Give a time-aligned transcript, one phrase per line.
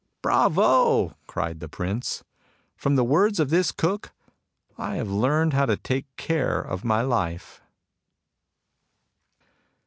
[0.23, 1.13] "Bravo!
[1.21, 2.23] '* cried the Prince."
[2.75, 4.11] From the words of this cook
[4.75, 7.61] I have learnt how to take care of my life."